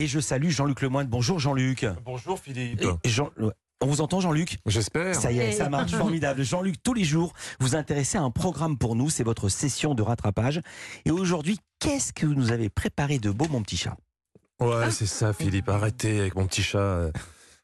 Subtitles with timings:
[0.00, 1.06] Et je salue Jean-Luc Lemoyne.
[1.08, 1.86] Bonjour Jean-Luc.
[2.06, 2.82] Bonjour Philippe.
[3.04, 3.28] Et Jean-
[3.82, 4.56] on vous entend Jean-Luc?
[4.64, 5.14] J'espère.
[5.14, 6.42] Ça y est, ça marche formidable.
[6.42, 10.02] Jean-Luc, tous les jours, vous intéressez à un programme pour nous, c'est votre session de
[10.02, 10.62] rattrapage.
[11.04, 13.96] Et aujourd'hui, qu'est-ce que vous nous avez préparé de beau, mon petit chat?
[14.58, 15.68] Ouais, c'est ça Philippe.
[15.68, 17.10] Arrêtez avec mon petit chat.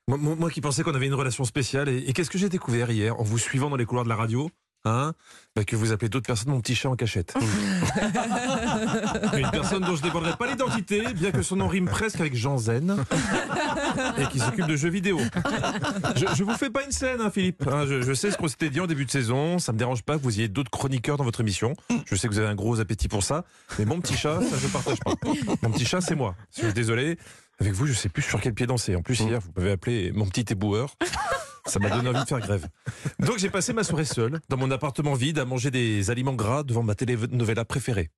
[0.07, 1.89] moi qui pensais qu'on avait une relation spéciale.
[1.89, 4.17] Et, et qu'est-ce que j'ai découvert hier en vous suivant dans les couloirs de la
[4.17, 4.51] radio?
[4.87, 5.15] Hein
[5.57, 7.35] Bah, que vous appelez d'autres personnes mon petit chat en cachette.
[9.37, 12.37] Une personne dont je ne dévoilerai pas l'identité, bien que son nom rime presque avec
[12.37, 12.97] Jean Zen,
[14.17, 15.19] et qui s'occupe de jeux vidéo.
[16.15, 17.67] Je, je vous fais pas une scène, hein, Philippe.
[17.67, 19.59] Hein, je, je sais ce qu'on s'était dit en début de saison.
[19.59, 21.75] Ça me dérange pas que vous ayez d'autres chroniqueurs dans votre émission.
[22.07, 23.45] Je sais que vous avez un gros appétit pour ça.
[23.81, 25.15] Mais mon petit chat, ça je partage pas.
[25.63, 26.37] Mon petit chat, c'est moi.
[26.57, 27.19] Je suis désolé.
[27.59, 28.95] Avec vous, je sais plus sur quel pied danser.
[28.97, 30.95] En plus, hier, vous m'avez appelé mon petit éboueur.
[31.67, 32.67] Ça m'a donné envie de faire grève.
[33.21, 36.63] Donc j'ai passé ma soirée seule, dans mon appartement vide, à manger des aliments gras
[36.63, 38.11] devant ma télénovela préférée.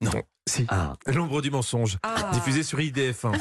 [0.00, 0.10] Non.
[0.48, 0.66] Si.
[0.68, 1.98] Ah, L'ombre du mensonge,
[2.32, 3.32] diffusée sur IDF1.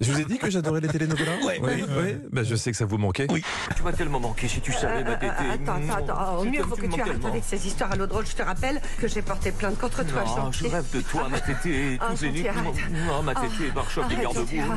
[0.00, 1.60] Je vous ai dit que j'adorais les télénovelas Ouais.
[1.62, 2.16] oui, oui.
[2.30, 3.26] Ben, je sais que ça vous manquait.
[3.30, 3.42] Oui.
[3.76, 5.26] Tu m'as tellement manqué si tu savais, ma tétée.
[5.38, 6.38] Euh, Attends, attends, attends.
[6.38, 7.28] Au mieux, faut que me tu arrêtes tellement.
[7.28, 8.26] avec ces histoires à l'eau drôle.
[8.26, 11.40] Je te rappelle que j'ai porté plainte contre toi, Non, je rêve de toi, ma
[11.40, 12.46] tétée, Ah, toutes les nuits.
[13.06, 14.74] Non, ma tétée, par choc gentil, garde-boue.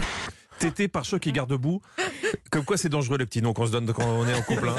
[0.59, 1.81] Tété par choc et garde-boue.
[2.51, 4.69] Comme quoi c'est dangereux les petits noms qu'on se donne quand on est en couple.
[4.69, 4.75] hein.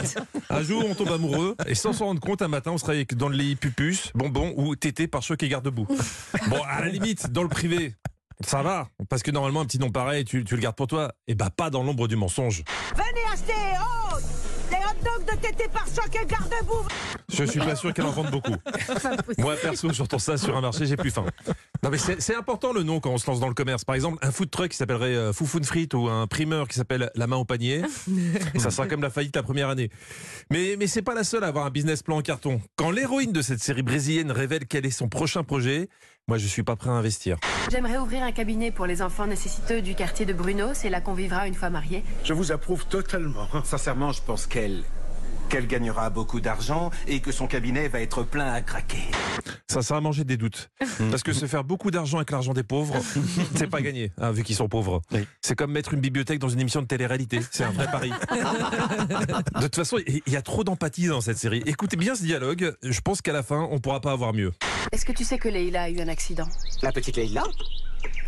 [0.50, 3.14] Un jour on tombe amoureux et sans s'en rendre compte un matin on sera avec-
[3.14, 5.86] dans le lit pupus, bonbon ou tété par choc et garde-boue.
[6.48, 7.94] Bon à la limite dans le privé.
[8.44, 11.12] Ça va, parce que normalement un petit nom pareil, tu, tu le gardes pour toi.
[11.26, 12.62] Et bah pas dans l'ombre du mensonge.
[12.94, 14.16] Venez acheter, oh
[14.70, 16.86] Les hot dogs de tété par choc et garde-boue
[17.28, 18.54] Je suis pas sûr qu'elle en vende beaucoup.
[19.38, 21.26] Moi perso, j'entends ça sur un marché, j'ai plus faim.
[21.82, 23.84] Non mais c'est important le nom quand on se lance dans le commerce.
[23.84, 27.10] Par exemple, un food truck qui s'appellerait euh, Foufoune Frites ou un primeur qui s'appelle
[27.14, 27.82] La main au panier.
[28.56, 29.90] ça sera comme la faillite la première année.
[30.50, 32.60] Mais, mais c'est pas la seule à avoir un business plan en carton.
[32.76, 35.88] Quand l'héroïne de cette série brésilienne révèle quel est son prochain projet,
[36.28, 37.38] moi je suis pas prêt à investir.
[37.70, 40.68] J'aimerais ouvrir un cabinet pour les enfants nécessiteux du quartier de Bruno.
[40.74, 42.04] C'est là qu'on vivra une fois mariés.
[42.24, 43.46] Je vous approuve totalement.
[43.64, 44.84] Sincèrement, je pense qu'elle
[45.48, 49.02] qu'elle gagnera beaucoup d'argent et que son cabinet va être plein à craquer.
[49.68, 50.70] Ça, ça a mangé des doutes.
[51.10, 52.96] Parce que se faire beaucoup d'argent avec l'argent des pauvres,
[53.54, 55.02] c'est pas gagné, hein, vu qu'ils sont pauvres.
[55.12, 55.26] Oui.
[55.40, 57.40] C'est comme mettre une bibliothèque dans une émission de télé-réalité.
[57.50, 58.10] C'est un vrai pari.
[59.56, 61.62] De toute façon, il il y a trop d'empathie dans cette série.
[61.66, 62.74] Écoutez bien ce dialogue.
[62.82, 64.52] Je pense qu'à la fin, on pourra pas avoir mieux.
[64.92, 66.48] Est-ce que tu sais que Leïla a eu un accident?
[66.82, 67.44] La petite Leïla?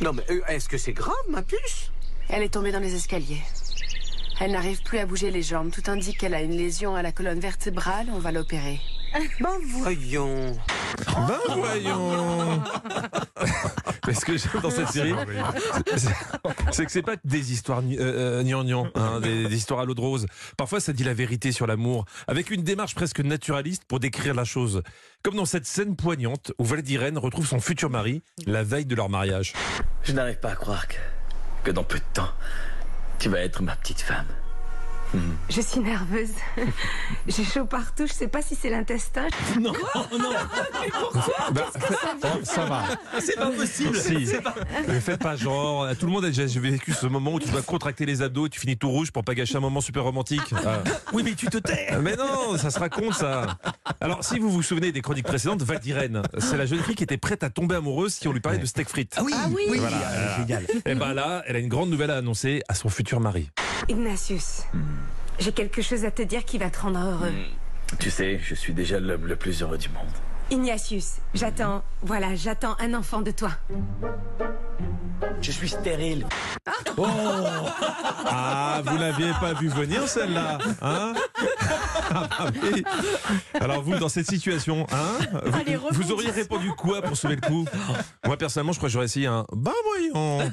[0.01, 1.91] Non mais euh, est-ce que c'est grave, ma puce?
[2.28, 3.43] Elle est tombée dans les escaliers.
[4.41, 5.71] Elle n'arrive plus à bouger les jambes.
[5.72, 8.06] Tout indique qu'elle a une lésion à la colonne vertébrale.
[8.15, 8.81] On va l'opérer.
[9.41, 10.56] Ben voyons.
[11.06, 12.62] Ben voyons
[14.06, 15.15] Mais ce que j'aime dans cette série,
[16.71, 19.94] c'est- que c'est pas des histoires euh, euh, gnangnan, hein, des, des histoires à l'eau
[19.94, 20.27] de rose.
[20.56, 24.44] Parfois, ça dit la vérité sur l'amour, avec une démarche presque naturaliste pour décrire la
[24.44, 24.82] chose.
[25.22, 29.09] Comme dans cette scène poignante où Valdirène retrouve son futur mari la veille de leur
[29.09, 29.53] mariage.
[30.04, 30.97] Je n'arrive pas à croire que,
[31.65, 32.31] que dans peu de temps,
[33.19, 34.27] tu vas être ma petite femme.
[35.49, 36.31] Je suis nerveuse.
[37.27, 38.07] J'ai chaud partout.
[38.07, 39.27] Je sais pas si c'est l'intestin.
[39.61, 39.73] non,
[40.13, 40.31] non,
[41.53, 41.67] Bah,
[42.25, 42.85] oh, ça va.
[43.21, 43.97] c'est pas possible.
[43.97, 44.29] Si.
[44.87, 45.89] Ne faites pas genre.
[45.99, 48.51] Tout le monde a déjà vécu ce moment où tu dois contracter les abdos et
[48.51, 50.55] tu finis tout rouge pour pas gâcher un moment super romantique.
[50.67, 50.79] Ah.
[51.13, 51.89] Oui, mais tu te tais.
[52.03, 53.59] Mais non, ça se raconte ça.
[54.01, 57.17] Alors, si vous vous souvenez des chroniques précédentes, Valdirène, c'est la jeune fille qui était
[57.17, 59.15] prête à tomber amoureuse si on lui parlait de steak frites.
[59.17, 59.97] Ah oui, oui, Voilà.
[60.39, 60.67] génial.
[60.87, 63.51] Et ben là, elle a une grande nouvelle à annoncer à son futur mari.
[63.89, 64.62] Ignatius,
[65.39, 67.33] j'ai quelque chose à te dire qui va te rendre heureux.
[67.99, 70.05] Tu sais, je suis déjà l'homme le plus heureux du monde.
[70.50, 73.50] Ignatius, j'attends, voilà, j'attends un enfant de toi.
[75.42, 76.26] Je suis stérile.
[78.26, 81.12] Ah, vous l'aviez pas vu venir celle-là, hein?
[82.10, 82.82] Ah, bah oui.
[83.60, 87.66] Alors vous, dans cette situation, hein vous, vous auriez répondu quoi pour sauver le coup?
[88.25, 90.50] Moi personnellement, je crois que j'aurais essayé un bah voyons.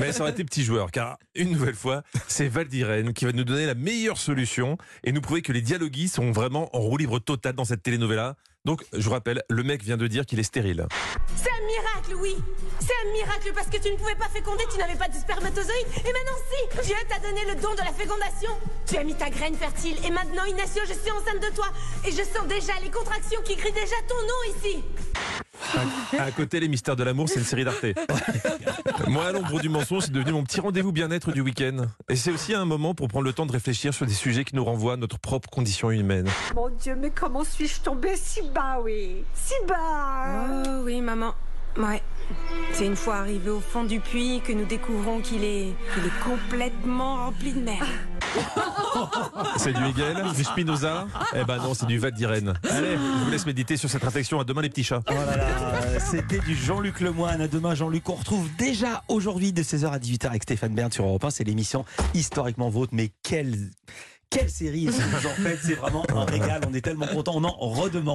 [0.00, 3.44] Mais ça aurait été petit joueur, car une nouvelle fois, c'est Valdirène qui va nous
[3.44, 7.20] donner la meilleure solution et nous prouver que les dialogues sont vraiment en roue libre
[7.20, 8.34] totale dans cette telenovela.
[8.66, 10.86] Donc, je vous rappelle, le mec vient de dire qu'il est stérile.
[11.36, 12.34] C'est un miracle, oui
[12.80, 15.86] C'est un miracle parce que tu ne pouvais pas féconder, tu n'avais pas de spermatozoïde.
[15.98, 18.52] Et maintenant, si Dieu t'a donné le don de la fécondation.
[18.86, 19.98] Tu as mis ta graine fertile.
[20.06, 21.66] Et maintenant, Ignacio, je suis enceinte de toi.
[22.06, 24.82] Et je sens déjà les contractions qui crient déjà ton nom ici.
[26.18, 27.84] À côté, Les Mystères de l'amour, c'est une série d'Arte.
[29.08, 31.86] Moi, à l'ombre du mensonge, c'est devenu mon petit rendez-vous bien-être du week-end.
[32.08, 34.56] Et c'est aussi un moment pour prendre le temps de réfléchir sur des sujets qui
[34.56, 36.28] nous renvoient à notre propre condition humaine.
[36.54, 39.24] Mon Dieu, mais comment suis-je tombée si bas, oui?
[39.34, 41.34] Si bas Oh oui, maman.
[41.76, 42.02] Ouais.
[42.72, 46.24] C'est une fois arrivé au fond du puits que nous découvrons qu'il est, qu'il est
[46.24, 47.86] complètement rempli de merde.
[49.64, 52.52] C'est du Hegel, du Spinoza Eh ben non, c'est du Val d'Irène.
[52.68, 54.38] Allez, je vous laisse méditer sur cette réflexion.
[54.38, 55.00] À demain les petits chats.
[55.08, 57.40] Oh là là, c'était du Jean-Luc Lemoyne.
[57.40, 58.06] À demain, Jean-Luc.
[58.10, 61.30] On retrouve déjà aujourd'hui de 16h à 18h avec Stéphane Bern sur Europe 1.
[61.30, 62.92] C'est l'émission historiquement vôtre.
[62.94, 63.56] Mais quelle,
[64.28, 65.60] quelle série est-ce que vous en faites?
[65.62, 66.60] C'est vraiment un régal.
[66.68, 67.36] On est tellement contents.
[67.36, 68.12] On en redemande.